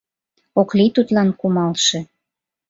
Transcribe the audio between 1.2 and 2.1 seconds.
кумалше